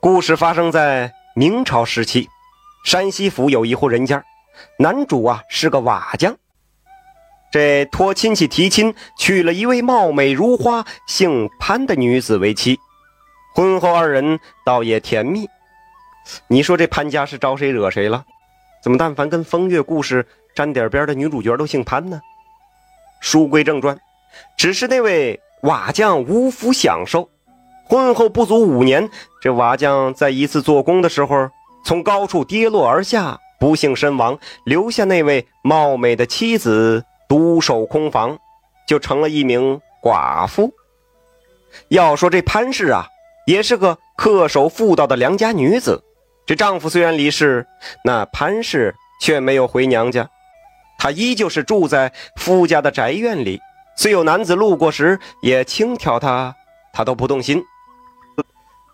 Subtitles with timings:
[0.00, 2.28] 故事发生在明朝时期，
[2.84, 4.22] 山西府有一户人家，
[4.78, 6.36] 男主啊是个瓦匠。
[7.50, 12.78] 这托亲戚提亲，娶了一位貌美如花、姓潘的女子为妻。
[13.56, 15.48] 婚后二人倒也甜蜜。
[16.46, 18.24] 你说这潘家是招谁惹谁了？
[18.80, 20.24] 怎么但凡跟风月故事
[20.54, 22.20] 沾点边的女主角都姓潘呢？
[23.20, 23.98] 书归正传，
[24.56, 27.28] 只是那位瓦匠无福享受。
[27.88, 29.08] 婚后不足五年，
[29.40, 31.48] 这瓦匠在一次做工的时候，
[31.84, 38.38] 从高处跌落而下，不幸身亡，留下那位貌美的妻子独守空房，
[38.86, 40.70] 就成了一名寡妇。
[41.88, 43.06] 要说这潘氏啊，
[43.46, 46.04] 也是个恪守妇道的良家女子。
[46.44, 47.66] 这丈夫虽然离世，
[48.04, 50.28] 那潘氏却没有回娘家，
[50.98, 53.60] 她依旧是住在夫家的宅院里。
[53.96, 56.54] 虽有男子路过时也轻佻她，
[56.92, 57.62] 她都不动心。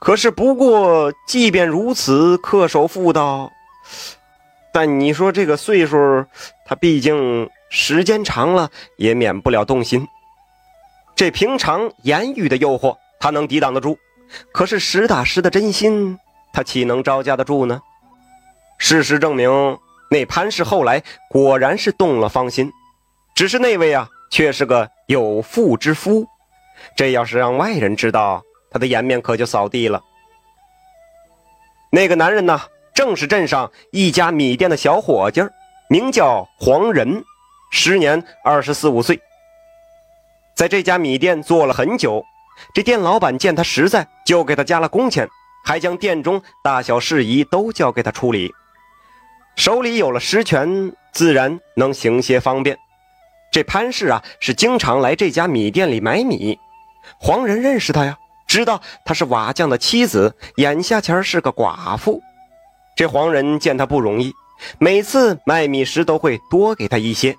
[0.05, 3.51] 可是，不过，即便如此恪守妇道，
[4.71, 6.27] 但你说这个岁数，
[6.67, 10.07] 他毕竟时间长了，也免不了动心。
[11.17, 13.97] 这平常言语的诱惑，他能抵挡得住；
[14.53, 16.19] 可是实打实的真心，
[16.53, 17.81] 他岂能招架得住呢？
[18.77, 19.79] 事实证明，
[20.11, 22.71] 那潘氏后来果然是动了芳心，
[23.35, 26.27] 只是那位啊，却是个有妇之夫。
[26.95, 28.43] 这要是让外人知道，
[28.75, 30.03] 他的颜面可就扫地了。
[31.91, 32.61] 那个男人呢，
[32.93, 35.41] 正是镇上一家米店的小伙计，
[35.89, 37.25] 名叫黄仁，
[37.71, 39.21] 时年二十四五岁。
[40.57, 42.25] 在这家米店做了很久，
[42.75, 45.29] 这店老板见他实在，就给他加了工钱，
[45.65, 48.53] 还将店中大小事宜都交给他处理。
[49.55, 52.77] 手里有了实权，自然能行些方便。
[53.53, 56.59] 这潘氏啊，是经常来这家米店里买米，
[57.21, 58.19] 黄仁认识他呀。
[58.55, 62.23] 知道她是瓦匠的妻子，眼下前是个寡妇。
[62.95, 64.33] 这黄仁见她不容易，
[64.79, 67.35] 每次卖米时都会多给她一些。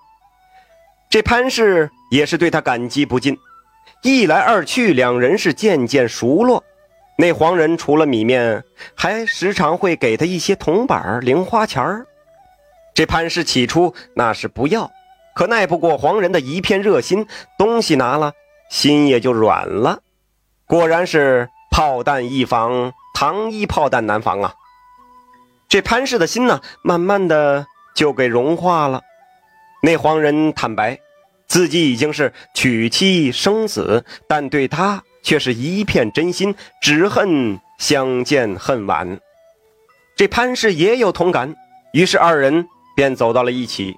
[1.10, 3.38] 这潘氏也是对她感激不尽。
[4.02, 6.62] 一来二去，两人是渐渐熟络。
[7.18, 12.06] 那黄仁除了米面，还时常会给他一些铜板、零花钱
[12.94, 14.92] 这潘氏起初那是不要，
[15.34, 17.26] 可耐不过黄仁的一片热心，
[17.58, 18.34] 东西拿了，
[18.70, 20.00] 心也就软了。
[20.68, 24.56] 果然是炮弹易防，糖衣炮弹难防啊！
[25.70, 29.02] 这潘氏的心呢，慢慢的就给融化了。
[29.84, 30.98] 那黄人坦白，
[31.48, 39.20] 自己已经是娶妻生子，但对他却是一片真心，只恨相见恨晚。
[40.16, 41.56] 这潘氏也有同感，
[41.94, 43.96] 于是二人便走到了一起。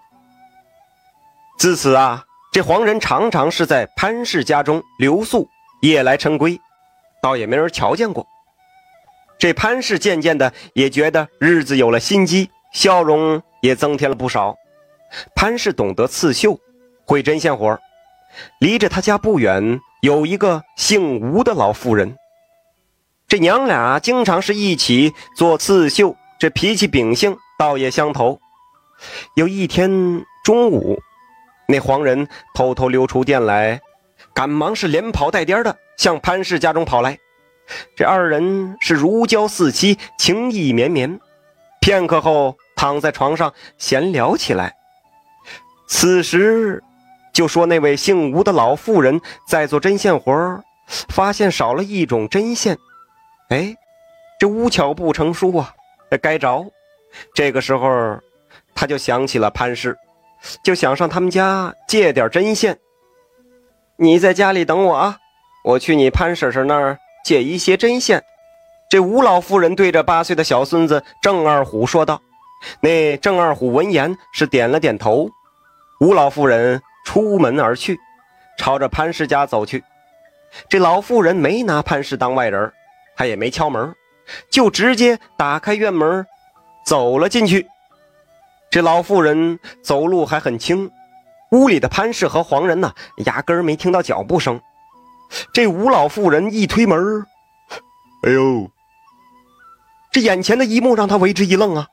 [1.57, 5.47] 自此啊，这黄人常常是在潘氏家中留宿。
[5.81, 6.59] 夜来晨归，
[7.21, 8.25] 倒也没人瞧见过。
[9.38, 14.55] 这潘氏渐渐的也觉得日子有了心机，笑容也增添了不少。
[15.35, 16.59] 潘氏懂得刺绣，
[17.05, 17.79] 会针线活
[18.59, 22.17] 离着他家不远有一个姓吴的老妇人。
[23.27, 28.39] 这娘俩经常是一起做刺绣，这脾气秉性倒也相投。
[29.35, 30.99] 有一天中午，
[31.67, 33.79] 那黄人偷偷溜出店来。
[34.38, 37.18] 赶忙是连跑带颠的向潘氏家中跑来，
[37.96, 41.20] 这二人是如胶似漆，情意绵绵。
[41.81, 44.75] 片刻后，躺在床上闲聊起来。
[45.88, 46.84] 此时，
[47.34, 50.64] 就说那位姓吴的老妇人在做针线活
[51.09, 52.78] 发现少了一种针线。
[53.50, 53.75] 哎，
[54.40, 55.74] 这无巧不成书啊，
[56.22, 56.64] 该着。
[57.34, 58.19] 这个时候，
[58.75, 59.98] 他就想起了潘氏，
[60.62, 62.78] 就想上他们家借点针线。
[64.00, 65.18] 你在家里等我啊，
[65.63, 68.24] 我去你潘婶婶那儿借一些针线。
[68.90, 72.22] 这吴老妇人对着八岁的小孙子郑二虎说道。
[72.80, 75.30] 那郑二虎闻言是点了点头。
[76.00, 77.97] 吴老妇人出门而去，
[78.57, 79.84] 朝着潘氏家走去。
[80.69, 82.72] 这老妇人没拿潘氏当外人，
[83.16, 83.94] 她也没敲门，
[84.50, 86.25] 就直接打开院门
[86.86, 87.68] 走了进去。
[88.69, 90.92] 这老妇人走路还很轻。
[91.51, 92.94] 屋里的潘氏和黄仁呢，
[93.25, 94.59] 压根儿没听到脚步声。
[95.53, 97.25] 这吴老妇人一推门，
[98.23, 98.69] 哎呦！
[100.11, 101.88] 这眼前的一幕让他为之一愣啊！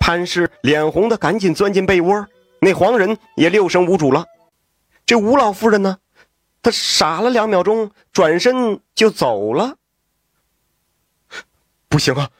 [0.00, 2.26] 潘氏脸红的赶紧钻进被窝，
[2.60, 4.24] 那黄仁也六神无主了。
[5.06, 5.98] 这吴老妇人呢，
[6.62, 9.76] 她傻了两秒钟，转身就走了。
[11.88, 12.30] 不行啊，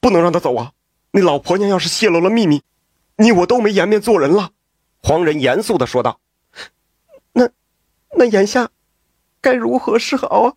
[0.00, 0.72] 不能让他走啊！
[1.12, 2.62] 那老婆娘要是泄露了秘密，
[3.16, 4.50] 你我都没颜面做人了。
[5.02, 6.20] 黄仁严肃的说道
[7.34, 7.50] ：“那，
[8.16, 8.70] 那眼下
[9.40, 10.54] 该如何是好啊？”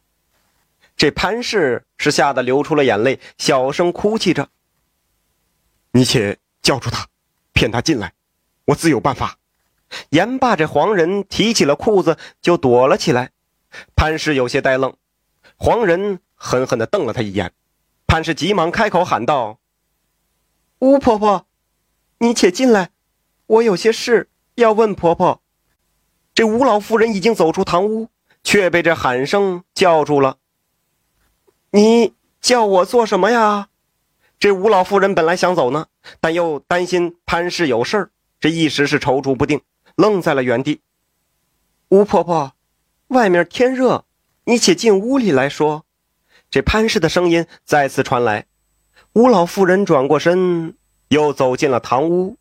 [0.95, 4.49] 这潘氏是吓得流出了眼泪，小声哭泣着
[5.91, 7.07] ：“你且叫住他，
[7.53, 8.13] 骗他进来，
[8.65, 9.37] 我自有办法。”
[10.09, 13.31] 言罢，这黄人提起了裤子就躲了起来。
[13.95, 14.95] 潘氏有些呆愣，
[15.57, 17.51] 黄人狠狠地瞪了他一眼。
[18.07, 19.59] 潘氏急忙开口喊道
[20.79, 21.45] ：“巫婆婆，
[22.19, 22.91] 你且进来，
[23.47, 25.41] 我有些事要问婆婆。”
[26.33, 28.09] 这吴老妇人已经走出堂屋，
[28.43, 30.37] 却被这喊声叫住了。
[31.71, 33.69] “你叫我做什么呀？”
[34.37, 35.87] 这吴老妇人本来想走呢，
[36.19, 38.09] 但又担心潘氏有事儿，
[38.41, 39.61] 这一时是踌躇不定，
[39.95, 40.81] 愣在了原地。
[41.87, 42.53] 吴婆婆，
[43.07, 44.03] 外面天热，
[44.43, 45.85] 你且进屋里来说。
[46.51, 48.45] 这潘氏的声音再次传来，
[49.13, 50.75] 吴老妇人转过身，
[51.07, 52.37] 又走进了堂屋。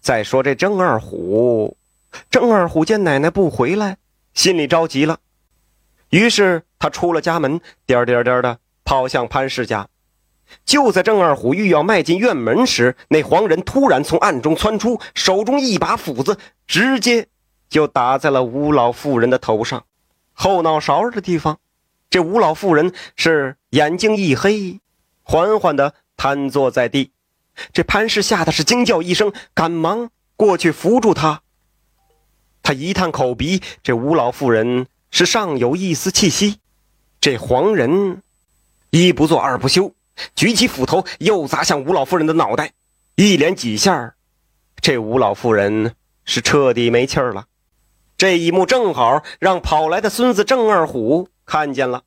[0.00, 1.76] 再说这郑二虎，
[2.30, 3.96] 郑二虎见奶奶不回来，
[4.34, 5.18] 心里着急了，
[6.10, 9.88] 于是他出了家门，颠颠颠的跑向潘氏家。
[10.64, 17.26] 就在郑二虎欲要迈进院门时，那黄人突然从暗中窜出，手中一把斧子，直接
[17.68, 19.84] 就打在了吴老妇人的头上，
[20.32, 21.58] 后脑勺的地方。
[22.08, 24.80] 这吴老妇人是眼睛一黑，
[25.22, 27.12] 缓缓地瘫坐在地。
[27.72, 31.42] 这潘氏吓得是惊叫一声，赶忙过去扶住他。
[32.62, 36.58] 他一探口鼻，这吴老妇人是尚有一丝气息。
[37.20, 38.22] 这黄人
[38.90, 39.92] 一不做二不休，
[40.34, 42.72] 举起斧头又砸向吴老妇人的脑袋，
[43.16, 44.14] 一连几下，
[44.80, 45.94] 这吴老妇人
[46.24, 47.46] 是彻底没气儿了。
[48.16, 51.28] 这一幕正好让跑来的孙子郑二虎。
[51.46, 52.02] 看见了，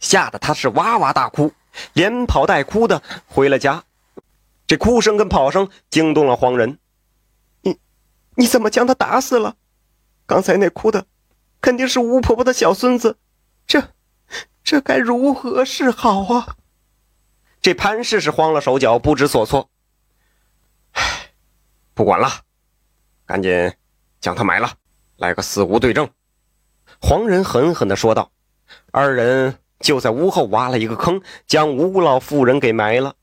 [0.00, 1.52] 吓得他是哇哇大哭，
[1.92, 3.84] 连跑带哭的回了家。
[4.72, 6.78] 这哭声跟跑声惊动了黄人。
[7.60, 7.78] 你，
[8.36, 9.56] 你怎么将他打死了？
[10.24, 11.04] 刚才那哭的，
[11.60, 13.18] 肯定是吴婆婆的小孙子。
[13.66, 13.90] 这，
[14.64, 16.56] 这该如何是好啊？
[17.60, 19.68] 这潘氏是慌了手脚，不知所措。
[20.92, 21.02] 唉，
[21.92, 22.30] 不管了，
[23.26, 23.74] 赶紧
[24.22, 24.72] 将他埋了，
[25.18, 26.08] 来个死无对证。
[26.98, 28.32] 黄人狠狠地说道。
[28.90, 33.16] 二人就在屋后挖了一个坑，将吴老妇人给埋了。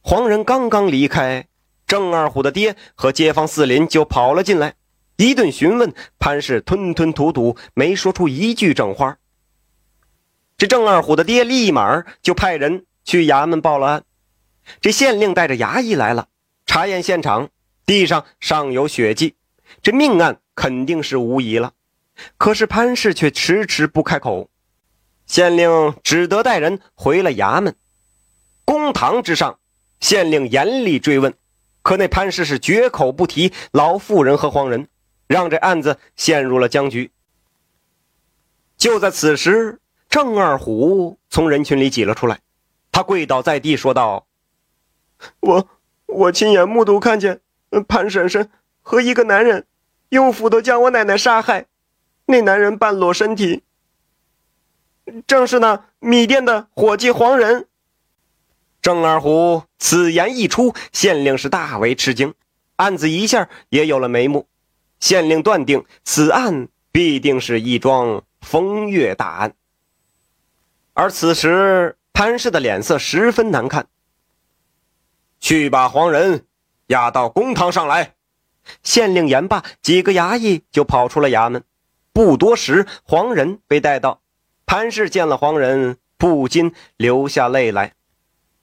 [0.00, 1.46] 黄仁刚刚离开，
[1.86, 4.74] 郑二虎的爹和街坊四邻就跑了进来，
[5.16, 9.18] 一顿询问，潘氏吞吞吐吐，没说出一句正话。
[10.56, 14.04] 这郑二虎的爹立马就派人去衙门报了案。
[14.80, 16.28] 这县令带着衙役来了，
[16.66, 17.48] 查验现场，
[17.84, 19.34] 地上尚有血迹，
[19.82, 21.72] 这命案肯定是无疑了。
[22.36, 24.48] 可是潘氏却迟迟不开口。
[25.26, 27.74] 县令只得带人回了衙门。
[28.64, 29.58] 公堂之上，
[30.02, 31.32] 县令严厉追问，
[31.80, 34.88] 可那潘氏是绝口不提老妇人和黄人，
[35.28, 37.12] 让这案子陷入了僵局。
[38.76, 39.78] 就在此时，
[40.10, 42.40] 郑二虎从人群里挤了出来，
[42.90, 44.26] 他跪倒在地，说道
[45.38, 45.68] ：“我
[46.06, 47.40] 我亲眼目睹看见
[47.86, 48.50] 潘婶婶
[48.82, 49.66] 和一个男人
[50.08, 51.66] 用斧头将我奶奶杀害，
[52.26, 53.62] 那男人半裸身体。”
[55.28, 57.68] 正是那米店的伙计黄仁。
[58.82, 62.34] 郑二虎此言一出，县令是大为吃惊，
[62.76, 64.48] 案子一下也有了眉目。
[64.98, 69.54] 县令断定此案必定是一桩风月大案。
[70.94, 73.86] 而此时潘氏的脸色十分难看。
[75.38, 76.44] 去把黄仁
[76.88, 78.14] 押到公堂上来。
[78.82, 81.62] 县令言罢，几个衙役就跑出了衙门。
[82.12, 84.20] 不多时，黄仁被带到。
[84.66, 87.94] 潘氏见了黄人，不禁流下泪来。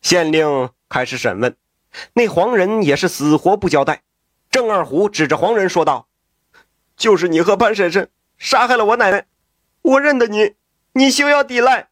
[0.02, 1.56] 县令开始审问，
[2.14, 4.04] 那黄人也是死活不交代。
[4.52, 6.08] 郑二虎指着黄人说道
[6.98, 9.26] ：“就是你和潘婶婶杀害了我奶奶，
[9.82, 10.56] 我认得你，
[10.94, 11.90] 你休要抵赖。”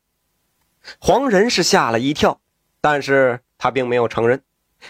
[0.99, 2.39] 黄人是吓了一跳，
[2.81, 4.41] 但是他并没有承认。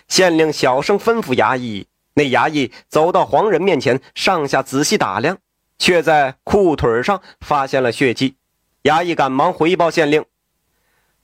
[0.08, 5.38] 县令小声吩咐衙役，那衙役走到黄人面前，上下仔细打量，
[5.80, 8.38] 却在裤腿上发现了血迹。
[8.84, 10.24] 衙役赶忙回报县令，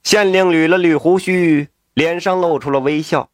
[0.02, 3.30] 县令捋了捋胡须，脸上露出了微笑。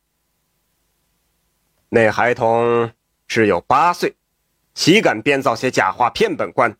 [1.88, 2.92] 那孩童
[3.26, 4.14] 只有八岁，
[4.74, 6.76] 岂敢编造些假话骗本官？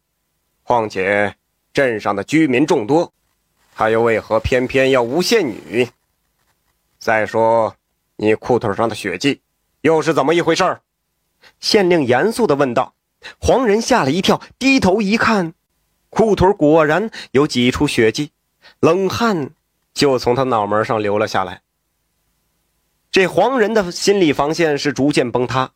[0.63, 1.35] 况且
[1.73, 3.13] 镇上的居民众多，
[3.75, 5.89] 他又为何偏偏要诬陷女？
[6.99, 7.75] 再说，
[8.17, 9.41] 你裤腿上的血迹
[9.81, 10.81] 又是怎么一回事？
[11.59, 12.95] 县令严肃地问道。
[13.39, 15.55] 黄仁吓了一跳，低头一看。
[16.09, 18.33] 裤腿果然有几处血迹，
[18.81, 19.51] 冷汗
[19.93, 21.63] 就从他脑门上流了下来。
[23.11, 25.73] 这黄人的心理防线是逐渐崩塌。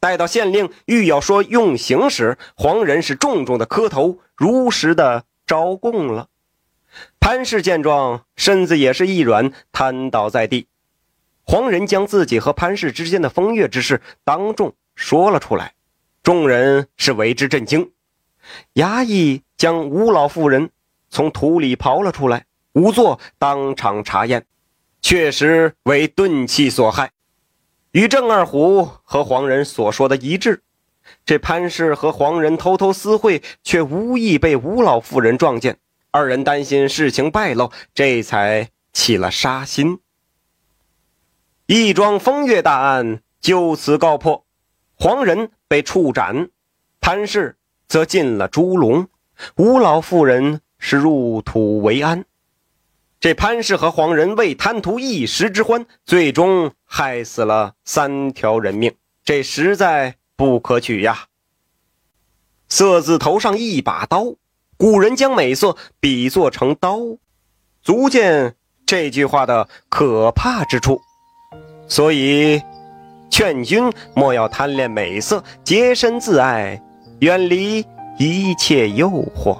[0.00, 6.28] 待到县令欲要说用刑时，黄人是重重的磕头，如实的招供了。
[7.20, 10.66] 潘氏见状，身子也是一软，瘫倒在地。
[11.42, 15.74] 黄仁将自己和潘氏之间的风月之事当众说了出来，
[16.22, 17.92] 众人是为之震惊。
[18.74, 20.70] 衙役将吴老妇人
[21.10, 24.44] 从土里刨了出来，仵作当场查验，
[25.08, 27.12] 确实为钝器所害，
[27.92, 30.64] 与郑二虎和黄仁所说的一致。
[31.24, 35.78] 这潘氏和黄仁偷偷私会，却无意被吴老妇人撞见。
[36.10, 40.00] 二人担心事情败露，这才起了杀心。
[41.66, 44.44] 一桩风月大案就此告破，
[44.96, 46.50] 黄仁被处斩，
[47.00, 47.54] 潘氏
[47.86, 49.06] 则进了猪笼，
[49.56, 52.24] 吴老妇人是入土为安。
[53.20, 58.94] 这潘氏和黄仁为贪图一时之欢，最终害死了三条人命，
[59.24, 60.16] 这实在。
[60.38, 61.28] 不可取呀！
[62.68, 64.34] 色字头上一把刀，
[64.76, 66.98] 古人将美色比作成刀，
[67.82, 68.54] 足见
[68.84, 71.00] 这句话的可怕之处。
[71.88, 72.60] 所以，
[73.30, 76.82] 劝君莫要贪恋美色，洁身自爱，
[77.20, 77.82] 远离
[78.18, 79.58] 一切诱惑。